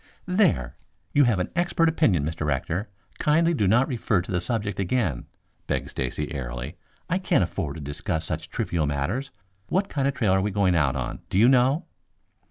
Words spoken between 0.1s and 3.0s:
"There! You have an expert opinion, Mr. Rector.